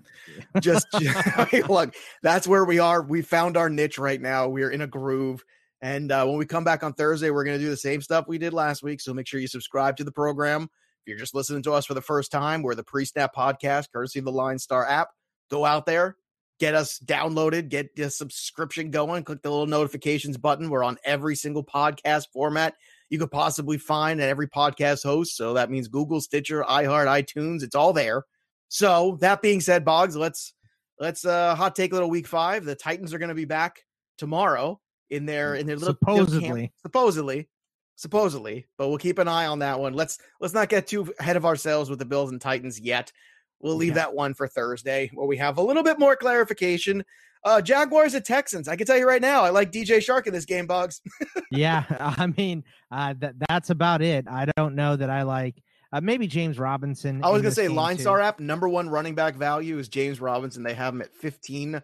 [0.61, 3.01] just, I mean, look, that's where we are.
[3.03, 4.47] We found our niche right now.
[4.47, 5.43] We're in a groove.
[5.81, 8.25] And uh, when we come back on Thursday, we're going to do the same stuff
[8.27, 8.99] we did last week.
[9.01, 10.63] So make sure you subscribe to the program.
[10.63, 10.69] If
[11.09, 14.17] you're just listening to us for the first time, we're the Pre Snap Podcast, courtesy
[14.17, 15.09] of the Line Star app.
[15.51, 16.15] Go out there,
[16.59, 20.69] get us downloaded, get the subscription going, click the little notifications button.
[20.69, 22.75] We're on every single podcast format
[23.09, 25.35] you could possibly find at every podcast host.
[25.37, 27.61] So that means Google, Stitcher, iHeart, iTunes.
[27.63, 28.23] It's all there.
[28.67, 30.53] So that being said, Boggs, let's
[30.99, 32.65] let's uh hot take a little week five.
[32.65, 33.83] The Titans are going to be back
[34.17, 36.73] tomorrow in their in their little little camp- Supposedly.
[36.81, 37.49] supposedly,
[37.95, 38.65] supposedly.
[38.77, 39.93] But we'll keep an eye on that one.
[39.93, 43.11] Let's let's not get too ahead of ourselves with the Bills and Titans yet.
[43.59, 44.05] We'll leave Yeah.
[44.05, 47.03] that one for Thursday, where we have a little bit more clarification.
[47.43, 48.67] Uh, Jaguars at Texans.
[48.67, 51.01] I can tell you right now, I like DJ Chark in this game, Bugs.
[51.51, 51.83] yeah,
[52.17, 54.25] I mean, uh, that that's about it.
[54.27, 55.61] I don't know that I like
[55.93, 57.23] uh, maybe James Robinson.
[57.23, 60.63] I was gonna say Line Star app number one running back value is James Robinson.
[60.63, 61.81] They have him at 15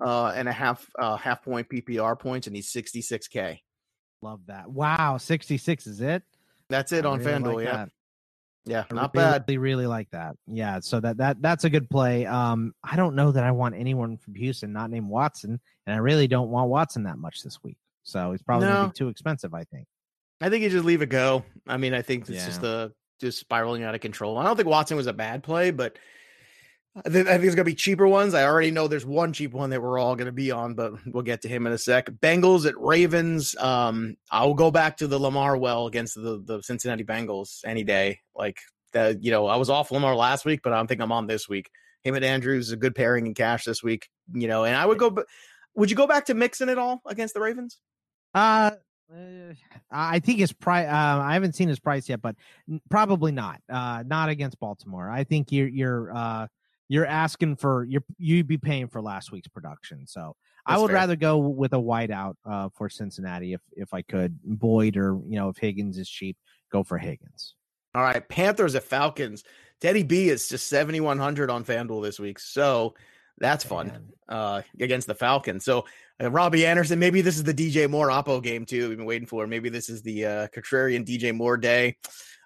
[0.00, 3.60] uh, and a half uh, half point PPR points, and he's 66k.
[4.22, 4.70] Love that.
[4.70, 6.22] Wow, 66 is it?
[6.68, 7.54] That's it I on really FanDuel.
[7.56, 7.76] Like yeah.
[7.76, 7.88] That.
[8.64, 9.44] Yeah, not really, bad.
[9.48, 10.36] Really, really like that.
[10.46, 12.26] Yeah, so that that that's a good play.
[12.26, 15.98] Um, I don't know that I want anyone from Houston not named Watson, and I
[15.98, 17.76] really don't want Watson that much this week.
[18.04, 18.74] So he's probably no.
[18.74, 19.52] gonna be too expensive.
[19.52, 19.86] I think.
[20.40, 21.44] I think you just leave it go.
[21.66, 22.46] I mean, I think it's yeah.
[22.46, 24.38] just the just spiraling out of control.
[24.38, 25.98] I don't think Watson was a bad play, but
[26.94, 28.34] I think, I think it's gonna be cheaper ones.
[28.34, 31.22] I already know there's one cheap one that we're all gonna be on, but we'll
[31.22, 32.10] get to him in a sec.
[32.10, 33.56] Bengals at Ravens.
[33.56, 38.20] Um, I'll go back to the Lamar well against the the Cincinnati Bengals any day.
[38.34, 38.58] Like
[38.92, 41.26] that, you know, I was off Lamar last week, but I don't think I'm on
[41.26, 41.70] this week.
[42.04, 44.10] Him and Andrews is a good pairing in cash this week.
[44.34, 45.24] You know, and I would go.
[45.74, 47.78] Would you go back to mixing it all against the Ravens?
[48.34, 48.72] Uh,
[49.10, 49.54] uh
[49.90, 50.88] I think his price.
[50.88, 52.36] Uh, I haven't seen his price yet, but
[52.90, 53.62] probably not.
[53.70, 55.08] Uh, not against Baltimore.
[55.10, 56.48] I think you're you're uh
[56.88, 60.06] you're asking for you're you'd be paying for last week's production.
[60.06, 60.96] So That's I would fair.
[60.96, 64.38] rather go with a wideout uh, for Cincinnati if if I could.
[64.44, 66.36] Boyd or you know if Higgins is cheap,
[66.70, 67.54] go for Higgins.
[67.94, 69.44] All right, Panthers at Falcons.
[69.80, 72.94] Teddy B is just seventy one hundred on FanDuel this week, so
[73.38, 75.64] that's fun uh, against the Falcons.
[75.64, 75.84] So
[76.22, 78.88] uh, Robbie Anderson, maybe this is the DJ Moore Oppo game too.
[78.88, 79.46] We've been waiting for.
[79.46, 81.96] Maybe this is the uh, contrarian DJ Moore day.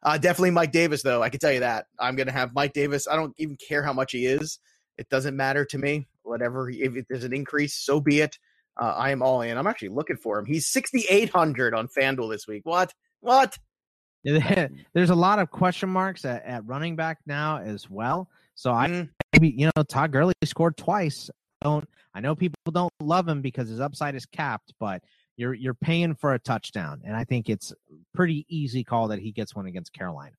[0.02, 1.22] Uh, definitely Mike Davis, though.
[1.22, 3.08] I can tell you that I'm going to have Mike Davis.
[3.08, 4.58] I don't even care how much he is.
[4.98, 6.06] It doesn't matter to me.
[6.22, 8.38] Whatever, if there's an increase, so be it.
[8.80, 9.56] Uh, I am all in.
[9.56, 10.44] I'm actually looking for him.
[10.44, 12.62] He's 6,800 on FanDuel this week.
[12.64, 12.92] What?
[13.20, 13.58] What?
[14.24, 18.28] There's a lot of question marks at, at running back now as well.
[18.54, 19.08] So I mm.
[19.32, 21.30] maybe you know Todd Gurley scored twice.
[21.62, 25.02] I Don't I know people don't love him because his upside is capped, but
[25.36, 27.72] you're you're paying for a touchdown, and I think it's
[28.14, 30.34] pretty easy call that he gets one against Carolina.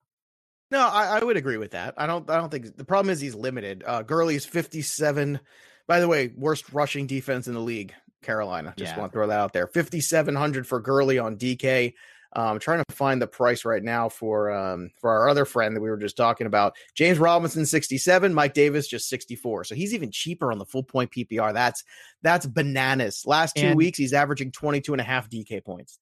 [0.69, 1.93] No, I, I would agree with that.
[1.97, 2.29] I don't.
[2.29, 3.83] I don't think the problem is he's limited.
[3.85, 5.39] Uh, Gurley's fifty seven.
[5.87, 7.93] By the way, worst rushing defense in the league.
[8.23, 8.73] Carolina.
[8.75, 8.99] Just yeah.
[8.99, 9.67] want to throw that out there.
[9.67, 11.93] Fifty seven hundred for Gurley on DK.
[12.35, 15.75] Um, I'm trying to find the price right now for um, for our other friend
[15.75, 16.75] that we were just talking about.
[16.95, 19.65] James Robinson, 67, Mike Davis just 64.
[19.65, 21.53] So he's even cheaper on the full point PPR.
[21.53, 21.83] That's
[22.21, 23.23] that's bananas.
[23.25, 25.99] Last two and, weeks, he's averaging 22 and a half DK points.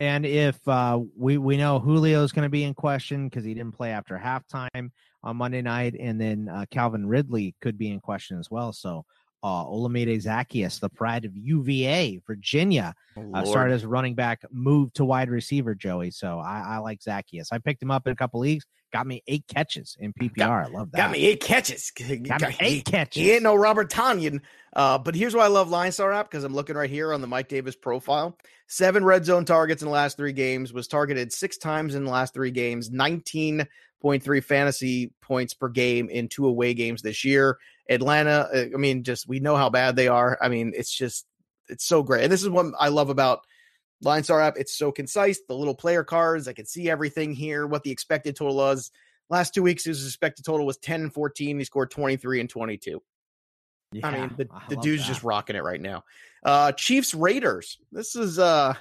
[0.00, 3.54] And if uh, we we know Julio is going to be in question because he
[3.54, 4.90] didn't play after halftime
[5.24, 8.72] on Monday night, and then uh, Calvin Ridley could be in question as well.
[8.72, 9.04] So
[9.42, 14.96] uh, Olamide Zaccheaus, the pride of UVA, Virginia, oh, uh, started as running back, moved
[14.96, 16.10] to wide receiver, Joey.
[16.10, 17.48] So I, I, like Zaccheaus.
[17.52, 20.36] I picked him up in a couple leagues, got me eight catches in PPR.
[20.36, 20.96] Got, I love that.
[20.96, 21.90] Got me eight catches.
[22.22, 23.22] Got, me eight he, catches.
[23.22, 24.40] He ain't no Robert Tonyan.
[24.74, 27.20] Uh, but here's why I love Line Star app because I'm looking right here on
[27.20, 28.36] the Mike Davis profile.
[28.66, 32.10] Seven red zone targets in the last three games, was targeted six times in the
[32.10, 37.58] last three games, 19.3 fantasy points per game in two away games this year.
[37.88, 40.38] Atlanta, uh, I mean, just we know how bad they are.
[40.40, 41.26] I mean, it's just
[41.68, 42.24] it's so great.
[42.24, 43.40] And this is what I love about
[44.02, 44.56] Line Star app.
[44.56, 45.40] It's so concise.
[45.48, 48.90] The little player cards, I can see everything here, what the expected total was.
[49.30, 51.58] Last two weeks, his expected total was 10 and 14.
[51.58, 53.02] He scored 23 and 22.
[53.92, 55.08] Yeah, I mean, the, the dude's that.
[55.08, 56.04] just rocking it right now.
[56.42, 57.78] Uh Chiefs Raiders.
[57.90, 58.74] This is uh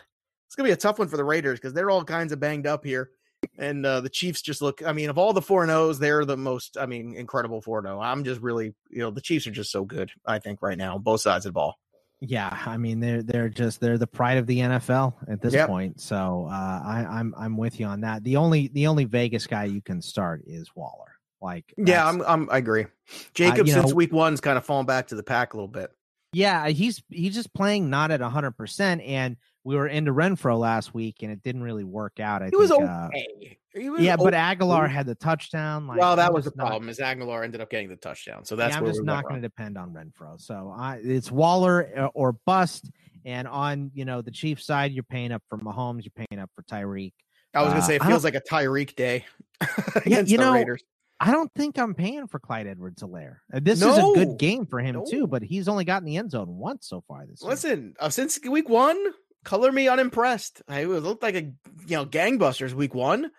[0.48, 2.67] it's gonna be a tough one for the Raiders because they're all kinds of banged
[2.67, 3.12] up here
[3.58, 4.86] and uh, the Chiefs just look.
[4.86, 6.78] I mean, of all the four and O's, they're the most.
[6.78, 7.88] I mean, incredible four and.
[7.88, 10.12] I'm just really, you know, the Chiefs are just so good.
[10.26, 11.78] I think right now, both sides of the ball.
[12.19, 15.67] Yeah, I mean, they're they're just they're the pride of the NFL at this yep.
[15.67, 16.02] point.
[16.02, 18.23] So uh, I, I'm I'm with you on that.
[18.23, 21.12] The only the only Vegas guy you can start is Waller.
[21.41, 22.88] Like, yeah, I'm, I'm I agree.
[23.36, 25.67] Jacob uh, since know, week one's kind of fallen back to the pack a little
[25.67, 25.91] bit.
[26.34, 29.38] Yeah, he's he's just playing not at 100, percent and
[29.68, 32.42] we were into Renfrow last week and it didn't really work out.
[32.42, 33.58] I he think, was uh, okay.
[33.76, 34.24] Uh, was yeah, okay.
[34.24, 35.88] but Agholor had the touchdown.
[35.88, 36.88] Like, well, that was the not, problem.
[36.88, 39.42] Is Agholor ended up getting the touchdown, so that's yeah, I'm just not going to
[39.42, 40.40] depend on Renfrow.
[40.40, 42.90] So I, it's Waller uh, or bust.
[43.26, 46.50] And on you know the Chiefs side, you're paying up for Mahomes, you're paying up
[46.56, 47.12] for Tyreek.
[47.54, 49.26] I was going to say it uh, feels like a Tyreek day.
[50.06, 50.82] yeah, you know, Raiders.
[51.20, 53.38] I don't think I'm paying for Clyde Edwards-Helaire.
[53.50, 53.92] This no.
[53.92, 55.06] is a good game for him no.
[55.06, 58.40] too, but he's only gotten the end zone once so far this Listen, uh, since
[58.48, 58.98] week one,
[59.43, 60.62] color me unimpressed.
[60.67, 63.32] I it looked like a you know gangbusters week one.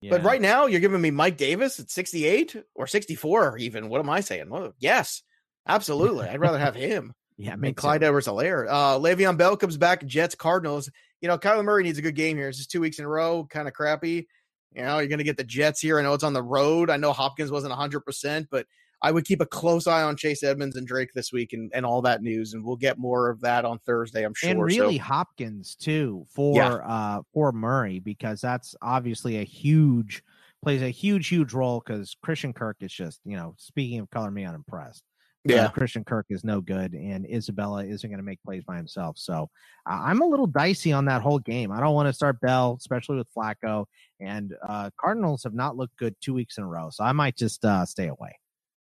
[0.00, 0.10] Yeah.
[0.10, 3.88] But right now you're giving me Mike Davis at 68 or 64 even.
[3.88, 4.50] What am I saying?
[4.50, 5.22] Well, yes,
[5.66, 6.28] absolutely.
[6.28, 7.14] I'd rather have him.
[7.38, 8.66] yeah, I mean, Clyde Edwards Helaire.
[8.68, 10.90] Uh Le'Veon Bell comes back, Jets, Cardinals.
[11.20, 12.48] You know, Kyler Murray needs a good game here.
[12.48, 14.28] It's just two weeks in a row, kind of crappy.
[14.74, 15.98] You know, you're gonna get the Jets here.
[15.98, 16.90] I know it's on the road.
[16.90, 18.66] I know Hopkins wasn't hundred percent, but
[19.04, 21.84] I would keep a close eye on Chase Edmonds and Drake this week and, and
[21.84, 24.48] all that news, and we'll get more of that on Thursday, I'm sure.
[24.48, 26.74] And really so, Hopkins too for Yeah.
[26.76, 30.22] uh for Murray because that's obviously a huge
[30.62, 34.30] plays a huge huge role because Christian Kirk is just you know speaking of color
[34.30, 35.04] me unimpressed.
[35.46, 35.68] Uh, yeah.
[35.68, 39.18] Christian Kirk is no good, and Isabella isn't going to make plays by himself.
[39.18, 39.50] So
[39.84, 41.70] uh, I'm a little dicey on that whole game.
[41.70, 43.84] I don't want to start Bell, especially with Flacco.
[44.20, 47.36] And uh, Cardinals have not looked good two weeks in a row, so I might
[47.36, 48.38] just uh, stay away.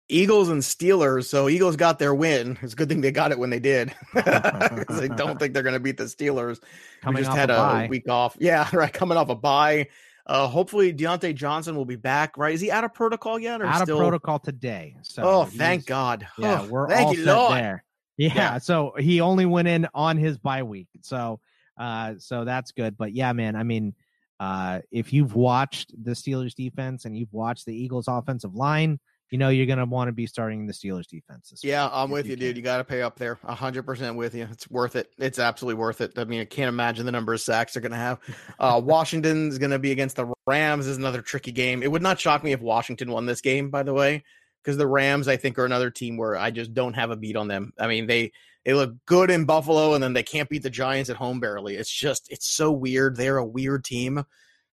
[0.09, 1.25] Eagles and Steelers.
[1.25, 2.57] So Eagles got their win.
[2.61, 3.93] It's a good thing they got it when they did.
[4.13, 6.59] 'Cause I don't think they're going to beat the Steelers.
[7.01, 8.35] Coming we just off had a, a, week off.
[8.39, 8.91] Yeah, right.
[8.91, 9.87] Coming off a bye.
[10.25, 12.37] Uh, hopefully Diontae Johnson will be back.
[12.37, 12.53] Right?
[12.53, 13.61] Is he out of protocol yet?
[13.61, 13.97] Or out still?
[13.97, 14.95] of protocol today.
[15.03, 16.27] So oh, thank God.
[16.37, 17.53] Yeah, Oh, we're thank all you, set Lord.
[17.57, 17.83] there.
[18.17, 18.57] Yeah, Yeah.
[18.57, 20.87] so he only went in on his bye week.
[21.03, 21.39] So
[21.79, 22.97] uh so that's good.
[22.97, 23.95] But yeah, man, I mean,
[24.41, 29.37] uh if you've watched the Steelers defense and you've watched the Eagles offensive line, you
[29.37, 31.49] know you're gonna want to be starting the Steelers defense.
[31.49, 32.57] This Yeah, I'm with you, dude.
[32.57, 33.35] You got to pay up there.
[33.43, 34.47] Hundred percent with you.
[34.51, 35.11] It's worth it.
[35.17, 36.17] It's absolutely worth it.
[36.17, 38.19] I mean, I can't imagine the number of sacks they're going to have.
[38.59, 40.87] Uh, Washington's going to be against the Rams.
[40.87, 41.83] Is another tricky game.
[41.83, 44.23] It would not shock me if Washington won this game, by the way,
[44.63, 47.35] because the Rams, I think, are another team where I just don't have a beat
[47.35, 47.71] on them.
[47.79, 48.31] I mean, they
[48.65, 51.75] they look good in Buffalo, and then they can't beat the Giants at home barely.
[51.75, 53.15] It's just it's so weird.
[53.15, 54.23] They're a weird team.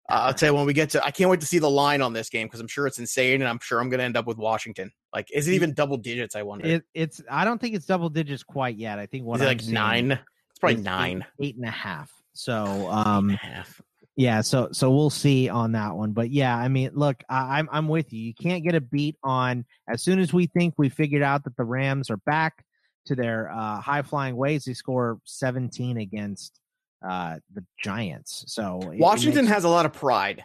[0.10, 1.06] I'll tell you when we get to.
[1.06, 3.41] I can't wait to see the line on this game because I'm sure it's insane,
[3.41, 4.91] and I'm sure I'm going to end up with Washington.
[5.13, 6.36] Like, is it even double digits?
[6.36, 6.65] I wonder.
[6.67, 8.98] It, it's I don't think it's double digits quite yet.
[9.00, 10.12] I think what Is it I'm like nine?
[10.50, 11.26] It's probably is eight- nine.
[11.39, 12.12] eight and a half.
[12.34, 13.82] So um half.
[14.15, 17.69] Yeah, so so we'll see on that one, but yeah, I mean, look, I, I'm
[17.72, 18.19] I'm with you.
[18.22, 21.56] You can't get a beat on as soon as we think we figured out that
[21.56, 22.65] the Rams are back
[23.06, 24.65] to their uh, high flying ways.
[24.65, 26.60] They score 17 against
[27.08, 28.46] uh, the Giants.
[28.48, 30.44] So Washington makes- has a lot of pride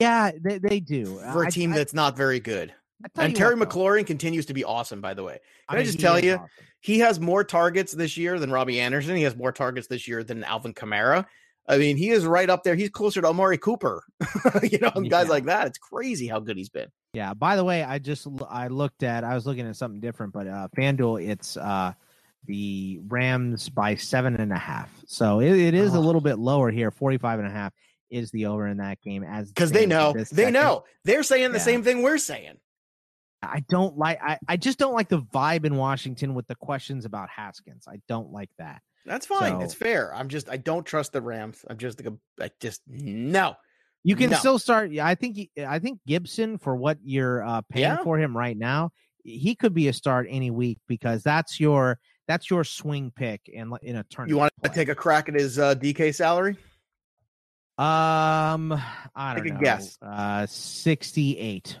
[0.00, 2.72] yeah, they, they do for a team that's not very good.
[3.16, 5.38] And Terry McLaurin continues to be awesome, by the way.
[5.68, 6.40] Can I, just tell you,
[6.80, 9.16] he has more targets this year than Robbie Anderson.
[9.16, 11.26] He has more targets this year than Alvin Kamara.
[11.66, 12.74] I mean, he is right up there.
[12.74, 14.04] He's closer to Amari Cooper,
[14.62, 15.66] you know, and guys like that.
[15.66, 16.88] It's crazy how good he's been.
[17.14, 17.32] Yeah.
[17.32, 20.46] By the way, I just I looked at I was looking at something different, but
[20.46, 21.92] uh FanDuel it's uh
[22.46, 24.90] the Rams by seven and a half.
[25.06, 26.00] So it, it is a Oh.
[26.00, 26.90] little bit lower here.
[26.90, 27.72] 45 and a half
[28.10, 30.52] is the over in that game as Because they know, they second.
[30.52, 30.84] know.
[31.04, 31.64] They're saying the Yeah.
[31.64, 32.56] same thing we're saying.
[33.42, 37.04] I don't like I, I just don't like the vibe in Washington with the questions
[37.04, 37.84] about Haskins.
[37.86, 38.80] I don't like that.
[39.04, 39.58] That's fine.
[39.58, 40.14] So- it's fair.
[40.14, 41.62] I'm just, I don't trust the Rams.
[41.68, 43.54] I'm just, like a- I just, no.
[44.02, 44.36] You can No.
[44.36, 44.92] still start.
[44.92, 45.38] yeah, I think.
[45.58, 48.02] I think Gibson for what you're uh, paying Yeah.
[48.02, 48.90] for him right now,
[49.24, 53.72] he could be a start any week because that's your that's your swing pick in
[53.82, 54.30] in a tournament.
[54.30, 54.74] You want to play.
[54.76, 56.56] take a crack at his uh, DK salary?
[57.76, 58.72] Um,
[59.16, 59.60] I don't Take a know.
[59.60, 59.98] guess.
[60.00, 61.78] Uh, sixty-eight.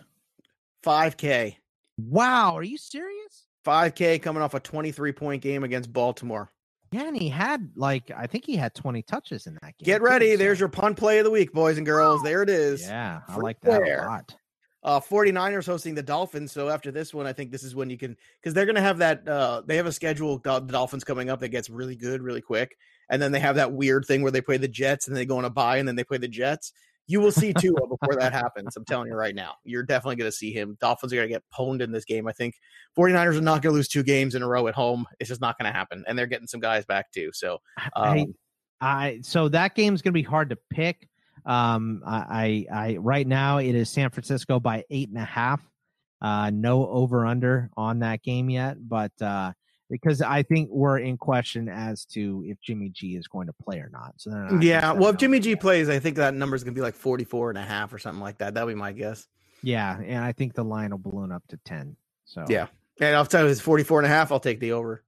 [0.84, 1.56] 5K.
[1.96, 3.46] Wow, are you serious?
[3.66, 6.50] 5K coming off a 23 point game against Baltimore.
[6.92, 9.84] Yeah, and he had like I think he had twenty touches in that game.
[9.84, 10.36] Get ready.
[10.36, 12.22] There's your punt play of the week, boys and girls.
[12.22, 12.82] There it is.
[12.82, 14.36] Yeah, I like that a lot.
[14.84, 16.52] Uh, 49ers hosting the Dolphins.
[16.52, 18.82] So after this one, I think this is when you can, because they're going to
[18.82, 19.26] have that.
[19.26, 22.76] Uh, they have a schedule, the Dolphins coming up that gets really good really quick.
[23.08, 25.38] And then they have that weird thing where they play the Jets and they go
[25.38, 26.72] on a bye and then they play the Jets.
[27.06, 28.76] You will see Tua before that happens.
[28.76, 29.56] I'm telling you right now.
[29.64, 30.78] You're definitely going to see him.
[30.80, 32.26] Dolphins are going to get pwned in this game.
[32.26, 32.54] I think
[32.96, 35.06] 49ers are not going to lose two games in a row at home.
[35.20, 36.04] It's just not going to happen.
[36.06, 37.30] And they're getting some guys back too.
[37.34, 37.58] So
[37.94, 38.34] I, um,
[38.84, 41.08] I so that game's gonna be hard to pick.
[41.44, 45.60] Um, I, I, I right now it is San Francisco by eight and a half.
[46.20, 49.52] Uh, no over under on that game yet, but uh,
[49.90, 53.78] because I think we're in question as to if Jimmy G is going to play
[53.78, 54.14] or not.
[54.16, 54.92] So not yeah.
[54.92, 57.50] Well, if Jimmy G plays, I think that number is going to be like 44
[57.50, 58.54] and a half or something like that.
[58.54, 59.26] That'll be my guess.
[59.62, 61.96] yeah, and I think the line will balloon up to ten.
[62.24, 62.68] So Yeah.
[63.00, 64.30] And I'll tell you, it's 44 and a half.
[64.30, 65.02] I'll take the over.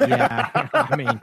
[0.00, 1.20] Yeah, I mean,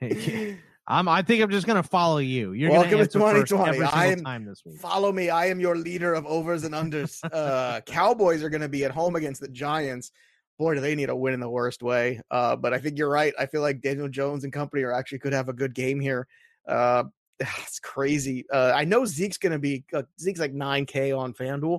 [0.90, 1.08] I'm.
[1.08, 2.52] I think I'm just gonna follow you.
[2.52, 3.70] You're Welcome to answer first 2020.
[3.76, 4.78] every I am- time this week.
[4.80, 5.30] Follow me.
[5.30, 7.20] I am your leader of overs and unders.
[7.32, 10.10] Uh, Cowboys are going to be at home against the Giants.
[10.58, 12.20] Boy, do they need a win in the worst way.
[12.30, 13.32] Uh, but I think you're right.
[13.38, 16.26] I feel like Daniel Jones and company are actually could have a good game here.
[16.68, 17.04] Uh,
[17.40, 18.44] it's crazy.
[18.52, 21.78] Uh, I know Zeke's going to be uh, Zeke's like 9K on FanDuel.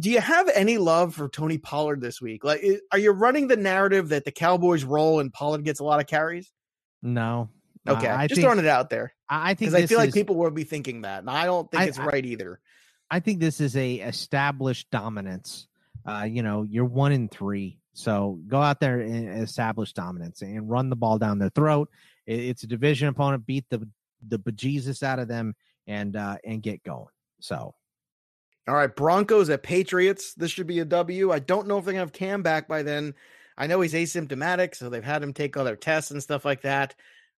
[0.00, 2.42] Do you have any love for Tony Pollard this week?
[2.44, 5.84] Like, i- are you running the narrative that the Cowboys roll and Pollard gets a
[5.84, 6.50] lot of carries?
[7.02, 7.50] No.
[7.88, 10.36] Okay, I just think, throwing it out there I think because I feel like people
[10.36, 12.60] will be thinking that, and I don't think I- it's right either.
[13.10, 15.66] I think this is a established dominance.
[16.06, 20.68] Uh, you know, you're one in three, so go out there and establish dominance and
[20.68, 21.90] run the ball down their throat.
[22.26, 23.46] It- It's a division opponent.
[23.46, 23.88] Beat the
[24.26, 25.54] the bejesus out of them
[25.86, 27.06] and uh, and get going.
[27.40, 27.74] So
[28.66, 30.34] All right, Broncos at Patriots.
[30.34, 31.30] This should be a W.
[31.32, 33.14] I don't know if they're gonna have Cam back by then.
[33.56, 36.94] I know he's asymptomatic, so they've had him take other tests and stuff like that.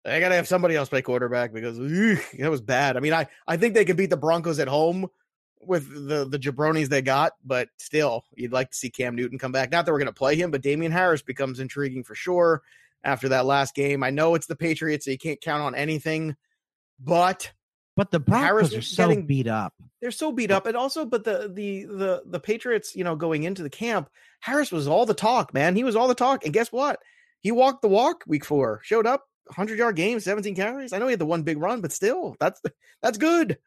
[0.05, 2.97] I gotta have somebody else play quarterback because that was bad.
[2.97, 5.07] I mean, I I think they could beat the Broncos at home
[5.61, 9.51] with the the jabronis they got, but still, you'd like to see Cam Newton come
[9.51, 9.71] back.
[9.71, 12.61] Not that we're gonna play him, but Damien Harris becomes intriguing for sure
[13.03, 14.03] after that last game.
[14.03, 16.35] I know it's the Patriots, so you can't count on anything,
[16.99, 17.51] but
[17.95, 19.73] but the Broncos Harris are so getting, beat up.
[20.01, 23.43] They're so beat up, and also, but the the the the Patriots, you know, going
[23.43, 24.09] into the camp,
[24.39, 25.75] Harris was all the talk, man.
[25.75, 26.99] He was all the talk, and guess what?
[27.41, 30.93] He walked the walk week four, showed up, hundred yard game, seventeen carries.
[30.93, 32.61] I know he had the one big run, but still, that's
[33.01, 33.57] that's good.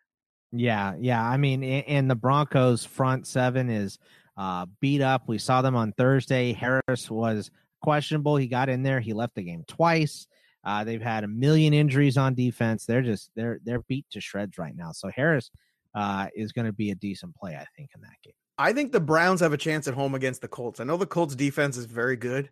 [0.53, 1.25] Yeah, yeah.
[1.25, 3.99] I mean, and the Broncos front seven is
[4.37, 5.23] uh, beat up.
[5.27, 6.53] We saw them on Thursday.
[6.53, 7.51] Harris was
[7.83, 8.37] questionable.
[8.37, 9.01] He got in there.
[9.01, 10.27] He left the game twice.
[10.65, 12.87] Uh, they've had a million injuries on defense.
[12.87, 14.93] They're just they're they're beat to shreds right now.
[14.93, 15.51] So Harris
[15.95, 18.35] uh, is going to be a decent play, I think, in that game.
[18.59, 20.79] I think the Browns have a chance at home against the Colts.
[20.79, 22.51] I know the Colts defense is very good,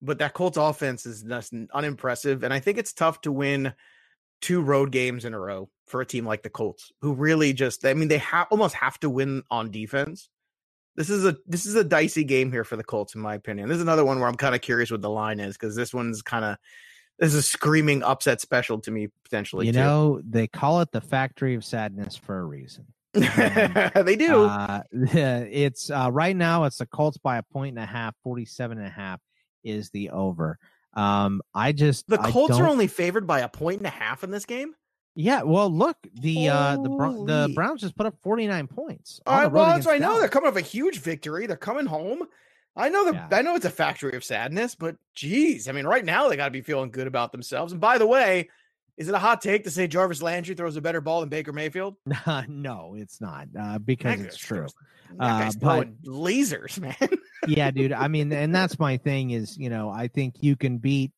[0.00, 3.72] but that Colts offense is just unimpressive, and I think it's tough to win
[4.40, 7.84] two road games in a row for a team like the Colts, who really just
[7.84, 10.28] I mean they have almost have to win on defense.
[10.96, 13.68] This is a this is a dicey game here for the Colts, in my opinion.
[13.68, 15.92] This is another one where I'm kind of curious what the line is because this
[15.92, 16.56] one's kind of
[17.18, 19.66] this is a screaming upset special to me potentially.
[19.66, 19.78] You too.
[19.78, 22.86] know, they call it the factory of sadness for a reason.
[23.14, 24.44] they do.
[24.44, 28.78] Uh, it's uh, right now it's the Colts by a point and a half, 47
[28.78, 29.20] and a half
[29.64, 30.58] is the over.
[30.94, 34.30] Um, I just the Colts are only favored by a point and a half in
[34.30, 34.74] this game.
[35.14, 36.88] Yeah, well, look, the uh the
[37.26, 39.20] the Browns just put up 49 points.
[39.26, 40.18] All right, well, that's I know.
[40.18, 41.46] They're coming off a huge victory.
[41.46, 42.26] They're coming home.
[42.76, 43.28] I know the yeah.
[43.32, 46.44] I know it's a factory of sadness, but geez, I mean, right now they got
[46.44, 47.72] to be feeling good about themselves.
[47.72, 48.48] And by the way,
[48.98, 51.52] is it a hot take to say Jarvis Landry throws a better ball than Baker
[51.52, 51.94] Mayfield?
[52.48, 54.66] no, it's not uh, because it's true.
[55.18, 56.96] Uh, but lasers, man.
[57.46, 57.92] yeah, dude.
[57.92, 61.12] I mean, and that's my thing is, you know, I think you can beat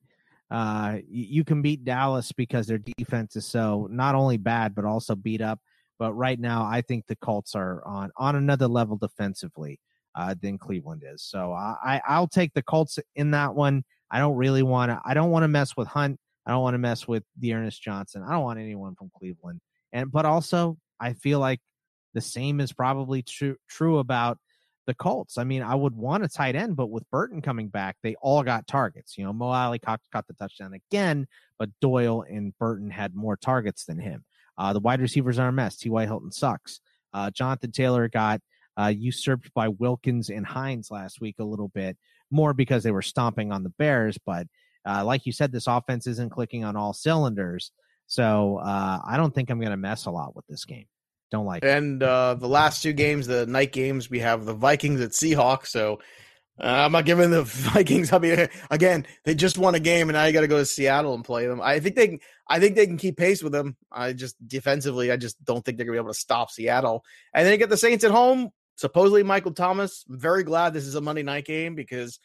[0.50, 5.14] uh you can beat Dallas because their defense is so not only bad but also
[5.14, 5.60] beat up.
[5.96, 9.80] But right now, I think the Colts are on on another level defensively
[10.14, 11.22] uh, than Cleveland is.
[11.22, 13.84] So I, I'll take the Colts in that one.
[14.10, 15.00] I don't really want to.
[15.04, 16.18] I don't want to mess with Hunt.
[16.50, 18.24] I don't want to mess with D'Ernest Johnson.
[18.26, 19.60] I don't want anyone from Cleveland.
[19.92, 21.60] And but also, I feel like
[22.12, 24.36] the same is probably true true about
[24.88, 25.38] the Colts.
[25.38, 28.42] I mean, I would want a tight end, but with Burton coming back, they all
[28.42, 29.16] got targets.
[29.16, 33.84] You know, Mo Alie-Cox caught the touchdown again, but Doyle and Burton had more targets
[33.84, 34.24] than him.
[34.58, 35.76] Uh, the wide receivers are a mess.
[35.76, 36.04] T.Y.
[36.04, 36.80] Hilton sucks.
[37.14, 38.40] Uh, Jonathan Taylor got
[38.76, 41.96] uh, usurped by Wilkins and Hines last week a little bit
[42.28, 44.18] more because they were stomping on the Bears.
[44.26, 44.48] But
[44.86, 47.72] uh, like you said, this offense isn't clicking on all cylinders.
[48.06, 50.86] So uh, I don't think I'm going to mess a lot with this game.
[51.30, 55.00] Don't like and uh, the last two games, the night games, we have the Vikings
[55.00, 55.68] at Seahawks.
[55.68, 56.00] So
[56.60, 58.12] uh, I'm not giving the Vikings.
[58.12, 60.66] I mean, again, they just won a game, and now you got to go to
[60.66, 61.60] Seattle and play them.
[61.60, 62.18] I think they can.
[62.48, 63.76] I think they can keep pace with them.
[63.92, 67.04] I just defensively, I just don't think they're gonna be able to stop Seattle.
[67.32, 70.04] And then you get the Saints at home supposedly Michael Thomas.
[70.08, 72.18] I'm very glad this is a Monday night game because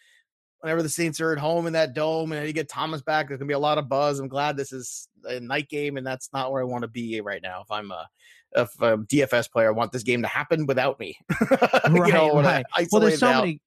[0.61, 3.39] whenever the Saints are at home in that dome and you get Thomas back, there's
[3.39, 4.19] gonna be a lot of buzz.
[4.19, 7.21] I'm glad this is a night game, and that's not where I want to be
[7.21, 7.61] right now.
[7.61, 8.07] If I'm a
[8.55, 11.17] if a DFS player, I want this game to happen without me.
[11.51, 12.65] right, you know, right.
[12.91, 13.61] Well, there's so many.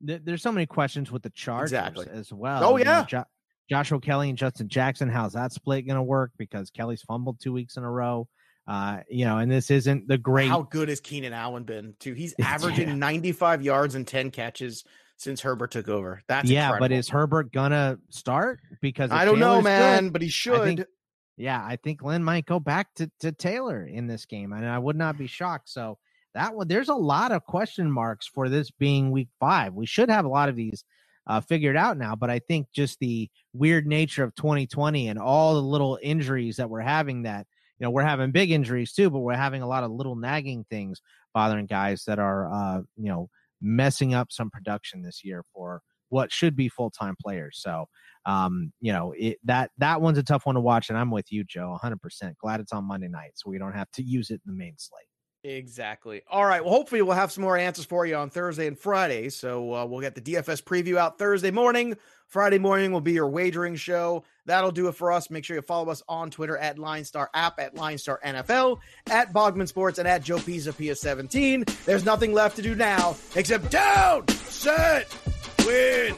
[0.00, 2.06] There's so many questions with the Chargers exactly.
[2.12, 2.62] as well.
[2.62, 2.78] Oh yeah.
[2.78, 3.24] You know, jo-
[3.68, 5.08] Joshua Kelley and Justin Jackson.
[5.08, 6.32] How's that split going to work?
[6.36, 8.28] Because Kelley's fumbled two weeks in a row.
[8.66, 10.48] Uh, you know, and this isn't the great.
[10.48, 11.94] How good has Keenan Allen been?
[11.98, 12.94] Too, he's averaging yeah.
[12.94, 14.84] 95 yards and 10 catches
[15.16, 16.22] since Herbert took over.
[16.28, 16.84] That's yeah, incredible.
[16.84, 18.60] but is Herbert gonna start?
[18.80, 20.60] Because I don't Taylor's know, man, good, but he should.
[20.60, 20.84] I think,
[21.36, 24.78] yeah, I think Lynn might go back to, to Taylor in this game, and I
[24.78, 25.68] would not be shocked.
[25.68, 25.98] So
[26.34, 29.74] that one, there's a lot of question marks for this being week five.
[29.74, 30.84] We should have a lot of these
[31.26, 35.54] uh, figured out now, but I think just the weird nature of 2020 and all
[35.54, 37.46] the little injuries that we're having that
[37.78, 40.64] you know, we're having big injuries too, but we're having a lot of little nagging
[40.70, 41.02] things
[41.34, 43.28] bothering guys that are, uh, you know,
[43.60, 47.58] messing up some production this year for what should be full time players.
[47.60, 47.86] So,
[48.26, 51.32] um, you know, it, that that one's a tough one to watch, and I'm with
[51.32, 52.00] you, Joe, 100.
[52.00, 54.52] percent Glad it's on Monday night, so we don't have to use it in the
[54.52, 55.08] main slate.
[55.46, 56.22] Exactly.
[56.28, 56.64] All right.
[56.64, 59.28] Well, hopefully we'll have some more answers for you on Thursday and Friday.
[59.28, 61.96] So uh, we'll get the DFS preview out Thursday morning.
[62.26, 64.24] Friday morning will be your wagering show.
[64.46, 65.30] That'll do it for us.
[65.30, 68.78] Make sure you follow us on Twitter at LineStar app, at LineStar NFL,
[69.08, 71.84] at Bogman Sports, and at Joe Pisa PS17.
[71.84, 75.16] There's nothing left to do now except down, set,
[75.64, 76.16] win.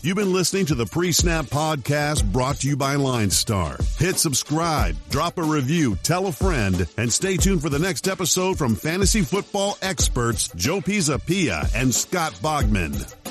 [0.00, 3.78] You've been listening to the Pre Snap Podcast brought to you by LineStar.
[3.98, 8.56] Hit subscribe, drop a review, tell a friend, and stay tuned for the next episode
[8.56, 13.27] from fantasy football experts Joe Pisapia and Scott Bogman.